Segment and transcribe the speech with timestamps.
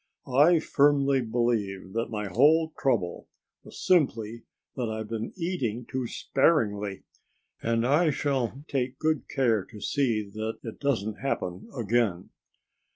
[0.33, 3.27] "I firmly believe that my whole trouble
[3.63, 7.03] was simply that I've been eating too sparingly.
[7.61, 12.31] And I shall take good care to see that it doesn't happen again."